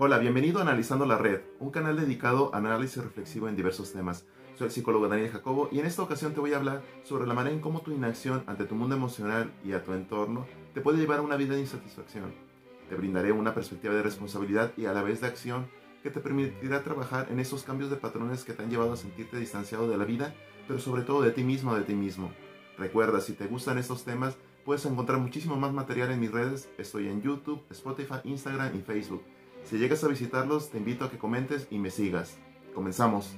Hola, 0.00 0.18
bienvenido 0.18 0.60
a 0.60 0.62
Analizando 0.62 1.06
la 1.06 1.18
Red, 1.18 1.40
un 1.58 1.72
canal 1.72 1.96
dedicado 1.96 2.54
a 2.54 2.58
análisis 2.58 3.02
reflexivo 3.02 3.48
en 3.48 3.56
diversos 3.56 3.92
temas. 3.92 4.24
Soy 4.54 4.66
el 4.66 4.70
psicólogo 4.70 5.08
Daniel 5.08 5.32
Jacobo 5.32 5.68
y 5.72 5.80
en 5.80 5.86
esta 5.86 6.02
ocasión 6.02 6.34
te 6.34 6.38
voy 6.38 6.52
a 6.52 6.58
hablar 6.58 6.82
sobre 7.02 7.26
la 7.26 7.34
manera 7.34 7.52
en 7.52 7.60
cómo 7.60 7.80
tu 7.80 7.90
inacción 7.90 8.44
ante 8.46 8.62
tu 8.62 8.76
mundo 8.76 8.94
emocional 8.94 9.52
y 9.64 9.72
a 9.72 9.82
tu 9.82 9.94
entorno 9.94 10.46
te 10.72 10.80
puede 10.80 10.98
llevar 10.98 11.18
a 11.18 11.22
una 11.22 11.34
vida 11.34 11.56
de 11.56 11.62
insatisfacción. 11.62 12.32
Te 12.88 12.94
brindaré 12.94 13.32
una 13.32 13.54
perspectiva 13.54 13.92
de 13.92 14.04
responsabilidad 14.04 14.72
y 14.76 14.86
a 14.86 14.92
la 14.92 15.02
vez 15.02 15.20
de 15.20 15.26
acción 15.26 15.66
que 16.04 16.10
te 16.10 16.20
permitirá 16.20 16.84
trabajar 16.84 17.26
en 17.32 17.40
esos 17.40 17.64
cambios 17.64 17.90
de 17.90 17.96
patrones 17.96 18.44
que 18.44 18.52
te 18.52 18.62
han 18.62 18.70
llevado 18.70 18.92
a 18.92 18.96
sentirte 18.96 19.36
distanciado 19.36 19.90
de 19.90 19.96
la 19.96 20.04
vida, 20.04 20.32
pero 20.68 20.78
sobre 20.78 21.02
todo 21.02 21.22
de 21.22 21.32
ti 21.32 21.42
mismo 21.42 21.74
de 21.74 21.82
ti 21.82 21.94
mismo. 21.94 22.30
Recuerda, 22.78 23.20
si 23.20 23.32
te 23.32 23.48
gustan 23.48 23.78
estos 23.78 24.04
temas, 24.04 24.36
puedes 24.64 24.86
encontrar 24.86 25.18
muchísimo 25.18 25.56
más 25.56 25.72
material 25.72 26.12
en 26.12 26.20
mis 26.20 26.30
redes. 26.30 26.70
Estoy 26.78 27.08
en 27.08 27.20
YouTube, 27.20 27.64
Spotify, 27.70 28.20
Instagram 28.22 28.76
y 28.76 28.82
Facebook. 28.82 29.24
Si 29.68 29.76
llegas 29.76 30.02
a 30.02 30.08
visitarlos, 30.08 30.70
te 30.70 30.78
invito 30.78 31.04
a 31.04 31.10
que 31.10 31.18
comentes 31.18 31.68
y 31.70 31.78
me 31.78 31.90
sigas. 31.90 32.38
Comenzamos. 32.74 33.34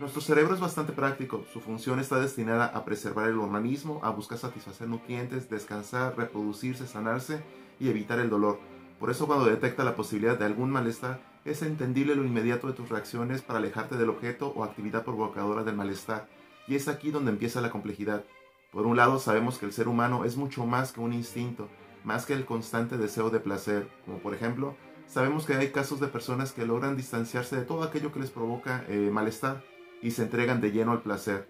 Nuestro 0.00 0.22
cerebro 0.22 0.54
es 0.54 0.60
bastante 0.60 0.94
práctico, 0.94 1.44
su 1.52 1.60
función 1.60 2.00
está 2.00 2.18
destinada 2.18 2.66
a 2.66 2.86
preservar 2.86 3.28
el 3.28 3.38
organismo, 3.38 4.00
a 4.02 4.10
buscar 4.10 4.38
satisfacer 4.38 4.88
nutrientes, 4.88 5.50
descansar, 5.50 6.16
reproducirse, 6.16 6.86
sanarse 6.86 7.42
y 7.78 7.90
evitar 7.90 8.18
el 8.18 8.30
dolor. 8.30 8.58
Por 8.98 9.10
eso 9.10 9.26
cuando 9.26 9.44
detecta 9.44 9.84
la 9.84 9.94
posibilidad 9.94 10.38
de 10.38 10.46
algún 10.46 10.70
malestar, 10.70 11.20
es 11.44 11.60
entendible 11.60 12.14
lo 12.14 12.24
inmediato 12.24 12.66
de 12.66 12.72
tus 12.72 12.88
reacciones 12.88 13.42
para 13.42 13.58
alejarte 13.58 13.96
del 13.96 14.08
objeto 14.08 14.54
o 14.56 14.64
actividad 14.64 15.04
provocadora 15.04 15.64
del 15.64 15.76
malestar. 15.76 16.28
Y 16.66 16.76
es 16.76 16.88
aquí 16.88 17.10
donde 17.10 17.30
empieza 17.30 17.60
la 17.60 17.70
complejidad. 17.70 18.24
Por 18.70 18.86
un 18.86 18.96
lado, 18.96 19.18
sabemos 19.18 19.58
que 19.58 19.66
el 19.66 19.72
ser 19.72 19.88
humano 19.88 20.24
es 20.24 20.36
mucho 20.36 20.66
más 20.66 20.92
que 20.92 21.00
un 21.00 21.12
instinto, 21.12 21.68
más 22.04 22.26
que 22.26 22.34
el 22.34 22.44
constante 22.44 22.96
deseo 22.98 23.30
de 23.30 23.40
placer, 23.40 23.88
como 24.04 24.18
por 24.18 24.34
ejemplo, 24.34 24.76
sabemos 25.06 25.46
que 25.46 25.54
hay 25.54 25.70
casos 25.70 26.00
de 26.00 26.08
personas 26.08 26.52
que 26.52 26.66
logran 26.66 26.96
distanciarse 26.96 27.56
de 27.56 27.64
todo 27.64 27.82
aquello 27.82 28.12
que 28.12 28.20
les 28.20 28.30
provoca 28.30 28.84
eh, 28.88 29.10
malestar 29.12 29.64
y 30.02 30.10
se 30.10 30.22
entregan 30.22 30.60
de 30.60 30.72
lleno 30.72 30.92
al 30.92 31.02
placer. 31.02 31.48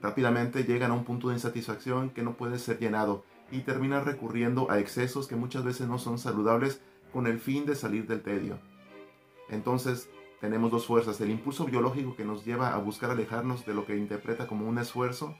Rápidamente 0.00 0.64
llegan 0.64 0.90
a 0.90 0.94
un 0.94 1.04
punto 1.04 1.28
de 1.28 1.34
insatisfacción 1.34 2.10
que 2.10 2.22
no 2.22 2.36
puede 2.36 2.58
ser 2.58 2.78
llenado 2.78 3.24
y 3.50 3.60
terminan 3.60 4.04
recurriendo 4.04 4.70
a 4.70 4.78
excesos 4.78 5.26
que 5.26 5.36
muchas 5.36 5.64
veces 5.64 5.88
no 5.88 5.98
son 5.98 6.18
saludables 6.18 6.80
con 7.12 7.26
el 7.26 7.40
fin 7.40 7.64
de 7.66 7.74
salir 7.74 8.06
del 8.06 8.22
tedio. 8.22 8.58
Entonces, 9.48 10.08
tenemos 10.40 10.70
dos 10.70 10.86
fuerzas, 10.86 11.20
el 11.20 11.30
impulso 11.30 11.64
biológico 11.64 12.16
que 12.16 12.24
nos 12.24 12.44
lleva 12.44 12.74
a 12.74 12.78
buscar 12.78 13.10
alejarnos 13.10 13.64
de 13.64 13.74
lo 13.74 13.86
que 13.86 13.96
interpreta 13.96 14.46
como 14.46 14.68
un 14.68 14.78
esfuerzo 14.78 15.34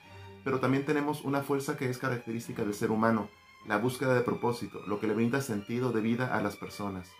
pero 0.44 0.60
también 0.60 0.84
tenemos 0.84 1.24
una 1.24 1.42
fuerza 1.42 1.76
que 1.76 1.88
es 1.88 1.98
característica 1.98 2.62
del 2.62 2.74
ser 2.74 2.90
humano, 2.90 3.28
la 3.66 3.78
búsqueda 3.78 4.14
de 4.14 4.20
propósito, 4.20 4.80
lo 4.86 5.00
que 5.00 5.06
le 5.06 5.14
brinda 5.14 5.40
sentido 5.40 5.90
de 5.90 6.02
vida 6.02 6.36
a 6.36 6.42
las 6.42 6.56
personas. 6.56 7.10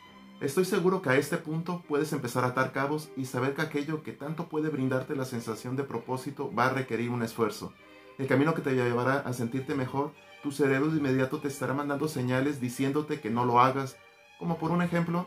Estoy 0.41 0.67
seguro 0.67 1.01
que 1.01 1.11
a 1.11 1.17
este 1.17 1.39
punto 1.39 1.83
puedes 1.89 2.13
empezar 2.13 2.45
a 2.45 2.49
atar 2.49 2.73
cabos 2.73 3.09
y 3.17 3.25
saber 3.25 3.55
que 3.55 3.63
aquello 3.63 4.03
que 4.03 4.13
tanto 4.13 4.49
puede 4.49 4.69
brindarte 4.69 5.17
la 5.17 5.25
sensación 5.25 5.75
de 5.75 5.85
propósito 5.85 6.53
va 6.53 6.67
a 6.67 6.71
requerir 6.71 7.11
un 7.11 7.23
esfuerzo. 7.23 7.73
El 8.19 8.27
camino 8.27 8.55
que 8.55 8.61
te 8.61 8.75
llevará 8.75 9.21
a 9.21 9.33
sentirte 9.33 9.75
mejor, 9.75 10.13
tu 10.43 10.53
cerebro 10.53 10.91
de 10.91 10.99
inmediato 10.99 11.41
te 11.41 11.49
estará 11.49 11.73
mandando 11.73 12.09
señales 12.09 12.61
diciéndote 12.61 13.21
que 13.21 13.31
no 13.31 13.47
lo 13.47 13.61
hagas, 13.61 13.97
como 14.39 14.59
por 14.59 14.71
un 14.71 14.83
ejemplo, 14.83 15.27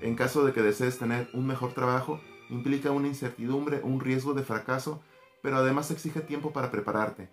en 0.00 0.14
caso 0.14 0.44
de 0.44 0.52
que 0.52 0.62
desees 0.62 0.98
tener 0.98 1.28
un 1.34 1.46
mejor 1.46 1.72
trabajo, 1.74 2.20
implica 2.48 2.92
una 2.92 3.08
incertidumbre, 3.08 3.80
un 3.82 4.00
riesgo 4.00 4.32
de 4.32 4.42
fracaso 4.42 5.02
pero 5.42 5.56
además 5.56 5.90
exige 5.90 6.20
tiempo 6.20 6.52
para 6.52 6.70
prepararte. 6.70 7.28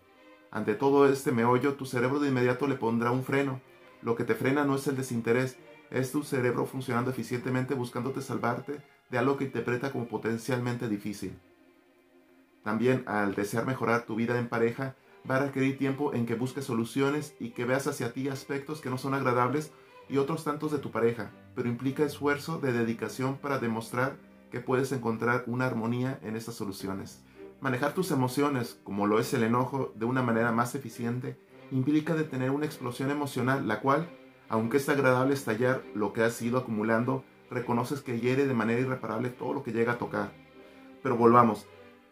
Ante 0.51 0.75
todo 0.75 1.07
este 1.07 1.31
meollo, 1.31 1.73
tu 1.75 1.85
cerebro 1.85 2.19
de 2.19 2.29
inmediato 2.29 2.67
le 2.67 2.75
pondrá 2.75 3.11
un 3.11 3.23
freno. 3.23 3.61
Lo 4.01 4.15
que 4.15 4.23
te 4.23 4.35
frena 4.35 4.65
no 4.65 4.75
es 4.75 4.87
el 4.87 4.95
desinterés, 4.95 5.57
es 5.89 6.11
tu 6.11 6.23
cerebro 6.23 6.65
funcionando 6.65 7.11
eficientemente 7.11 7.73
buscándote 7.73 8.21
salvarte 8.21 8.81
de 9.09 9.17
algo 9.17 9.37
que 9.37 9.45
interpreta 9.45 9.91
como 9.91 10.07
potencialmente 10.07 10.87
difícil. 10.89 11.39
También 12.63 13.03
al 13.07 13.35
desear 13.35 13.65
mejorar 13.65 14.05
tu 14.05 14.15
vida 14.15 14.39
en 14.39 14.47
pareja, 14.47 14.95
va 15.29 15.37
a 15.37 15.45
requerir 15.45 15.77
tiempo 15.77 16.13
en 16.13 16.25
que 16.25 16.35
busques 16.35 16.65
soluciones 16.65 17.35
y 17.39 17.49
que 17.49 17.65
veas 17.65 17.87
hacia 17.87 18.13
ti 18.13 18.27
aspectos 18.27 18.81
que 18.81 18.89
no 18.89 18.97
son 18.97 19.13
agradables 19.13 19.71
y 20.09 20.17
otros 20.17 20.43
tantos 20.43 20.71
de 20.71 20.79
tu 20.79 20.91
pareja, 20.91 21.31
pero 21.55 21.69
implica 21.69 22.03
esfuerzo 22.03 22.59
de 22.59 22.73
dedicación 22.73 23.37
para 23.37 23.59
demostrar 23.59 24.17
que 24.51 24.59
puedes 24.59 24.91
encontrar 24.91 25.43
una 25.47 25.65
armonía 25.65 26.19
en 26.21 26.35
estas 26.35 26.55
soluciones. 26.55 27.23
Manejar 27.63 27.93
tus 27.93 28.11
emociones, 28.11 28.77
como 28.83 29.07
lo 29.07 29.21
es 29.21 29.33
el 29.33 29.41
enojo, 29.41 29.93
de 29.95 30.03
una 30.03 30.21
manera 30.21 30.51
más 30.51 30.75
eficiente, 30.75 31.37
implica 31.71 32.13
detener 32.13 32.51
una 32.51 32.65
explosión 32.65 33.09
emocional, 33.09 33.69
la 33.69 33.79
cual, 33.79 34.09
aunque 34.49 34.75
es 34.75 34.89
agradable 34.89 35.33
estallar 35.33 35.81
lo 35.95 36.11
que 36.11 36.23
has 36.23 36.41
ido 36.41 36.57
acumulando, 36.57 37.23
reconoces 37.49 38.01
que 38.01 38.19
hiere 38.19 38.47
de 38.47 38.53
manera 38.53 38.81
irreparable 38.81 39.29
todo 39.29 39.53
lo 39.53 39.63
que 39.63 39.71
llega 39.71 39.93
a 39.93 39.97
tocar. 39.97 40.33
Pero 41.01 41.15
volvamos, 41.15 41.65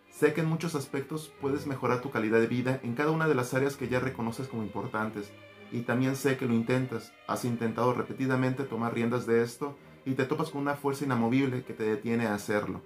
sé 0.10 0.34
que 0.34 0.40
en 0.40 0.48
muchos 0.48 0.74
aspectos 0.74 1.34
puedes 1.42 1.68
mejorar 1.68 2.00
tu 2.00 2.12
calidad 2.12 2.40
de 2.40 2.48
vida 2.48 2.80
en 2.82 2.96
cada 2.96 3.12
una 3.12 3.28
de 3.28 3.36
las 3.36 3.54
áreas 3.54 3.76
que 3.76 3.90
ya 3.90 4.00
reconoces 4.00 4.48
como 4.48 4.64
importantes, 4.64 5.34
y 5.70 5.82
también 5.82 6.16
sé 6.16 6.38
que 6.38 6.46
lo 6.46 6.54
intentas, 6.54 7.12
has 7.28 7.44
intentado 7.44 7.94
repetidamente 7.94 8.64
tomar 8.64 8.94
riendas 8.94 9.26
de 9.26 9.44
esto 9.44 9.76
y 10.06 10.14
te 10.14 10.24
topas 10.24 10.50
con 10.50 10.62
una 10.62 10.76
fuerza 10.76 11.04
inamovible 11.04 11.66
que 11.66 11.74
te 11.74 11.84
detiene 11.84 12.28
a 12.28 12.36
hacerlo. 12.36 12.82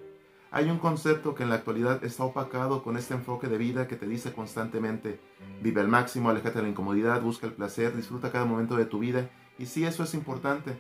Hay 0.56 0.70
un 0.70 0.80
concepto 0.80 1.36
que 1.36 1.44
en 1.44 1.50
la 1.50 1.56
actualidad 1.56 2.02
está 2.06 2.24
opacado 2.24 2.82
con 2.82 2.96
este 2.96 3.14
enfoque 3.14 3.50
de 3.50 3.58
vida 3.58 3.90
que 3.90 3.98
te 3.98 4.08
dice 4.08 4.32
constantemente, 4.32 5.20
vive 5.62 5.82
al 5.82 5.90
máximo, 5.90 6.30
aléjate 6.30 6.60
de 6.60 6.64
la 6.64 6.70
incomodidad, 6.70 7.22
busca 7.22 7.46
el 7.46 7.52
placer, 7.52 7.94
disfruta 7.94 8.32
cada 8.32 8.46
momento 8.46 8.78
de 8.78 8.86
tu 8.86 9.00
vida. 9.00 9.30
Y 9.60 9.66
sí, 9.66 9.84
eso 9.84 10.04
es 10.04 10.14
importante, 10.14 10.78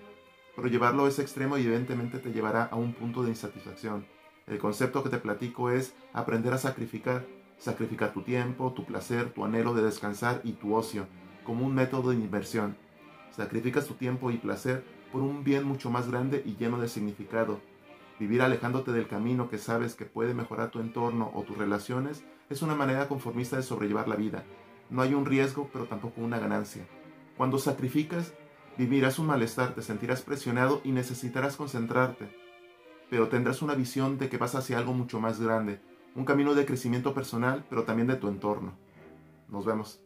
pero 0.55 0.69
llevarlo 0.69 1.03
a 1.03 1.09
ese 1.09 1.23
extremo 1.23 1.57
evidentemente 1.57 2.19
te 2.19 2.31
llevará 2.31 2.63
a 2.63 2.77
un 2.77 2.93
punto 2.93 3.21
de 3.21 3.31
insatisfacción. 3.31 4.05
El 4.47 4.59
concepto 4.59 5.03
que 5.03 5.09
te 5.09 5.17
platico 5.17 5.69
es 5.69 5.93
aprender 6.13 6.53
a 6.53 6.57
sacrificar, 6.57 7.25
sacrificar 7.57 8.13
tu 8.13 8.21
tiempo, 8.21 8.71
tu 8.71 8.85
placer, 8.85 9.33
tu 9.33 9.43
anhelo 9.43 9.73
de 9.73 9.83
descansar 9.83 10.39
y 10.45 10.53
tu 10.53 10.73
ocio, 10.73 11.05
como 11.43 11.65
un 11.65 11.75
método 11.75 12.11
de 12.11 12.15
inversión. 12.15 12.77
Sacrificas 13.31 13.87
tu 13.87 13.95
tiempo 13.95 14.31
y 14.31 14.37
placer 14.37 14.85
por 15.11 15.21
un 15.21 15.43
bien 15.43 15.65
mucho 15.65 15.89
más 15.89 16.09
grande 16.09 16.43
y 16.45 16.55
lleno 16.55 16.79
de 16.79 16.87
significado, 16.87 17.59
Vivir 18.19 18.41
alejándote 18.41 18.93
del 18.93 19.07
camino 19.07 19.49
que 19.49 19.57
sabes 19.57 19.95
que 19.95 20.05
puede 20.05 20.33
mejorar 20.33 20.71
tu 20.71 20.79
entorno 20.79 21.31
o 21.33 21.43
tus 21.43 21.57
relaciones 21.57 22.23
es 22.49 22.61
una 22.61 22.75
manera 22.75 23.09
conformista 23.09 23.57
de 23.57 23.63
sobrellevar 23.63 24.07
la 24.07 24.15
vida. 24.15 24.43
No 24.89 25.01
hay 25.01 25.13
un 25.13 25.25
riesgo, 25.25 25.69
pero 25.73 25.85
tampoco 25.85 26.21
una 26.21 26.39
ganancia. 26.39 26.87
Cuando 27.35 27.57
sacrificas, 27.57 28.33
vivirás 28.77 29.19
un 29.19 29.27
malestar, 29.27 29.75
te 29.75 29.81
sentirás 29.81 30.21
presionado 30.21 30.79
y 30.85 30.91
necesitarás 30.91 31.57
concentrarte. 31.57 32.29
Pero 33.09 33.27
tendrás 33.27 33.61
una 33.61 33.75
visión 33.75 34.17
de 34.17 34.29
que 34.29 34.37
vas 34.37 34.55
hacia 34.55 34.77
algo 34.77 34.93
mucho 34.93 35.19
más 35.19 35.41
grande, 35.41 35.81
un 36.15 36.23
camino 36.23 36.53
de 36.53 36.65
crecimiento 36.65 37.13
personal, 37.13 37.65
pero 37.69 37.83
también 37.83 38.07
de 38.07 38.15
tu 38.15 38.29
entorno. 38.29 38.73
Nos 39.49 39.65
vemos. 39.65 39.99